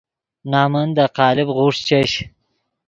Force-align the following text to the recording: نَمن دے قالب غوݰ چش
نَمن 0.51 0.87
دے 0.95 1.05
قالب 1.17 1.47
غوݰ 1.57 1.75
چش 1.87 2.11